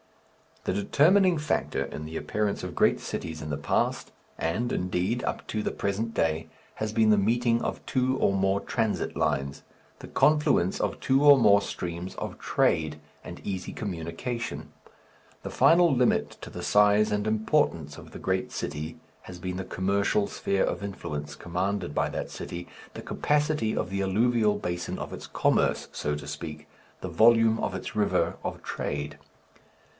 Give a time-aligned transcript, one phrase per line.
[0.63, 5.45] The determining factor in the appearance of great cities in the past, and, indeed, up
[5.47, 9.63] to the present day, has been the meeting of two or more transit lines,
[9.99, 14.71] the confluence of two or more streams of trade, and easy communication.
[15.43, 19.63] The final limit to the size and importance of the great city has been the
[19.65, 25.13] commercial "sphere of influence" commanded by that city, the capacity of the alluvial basin of
[25.13, 26.67] its commerce, so to speak,
[27.01, 29.17] the volume of its river of trade.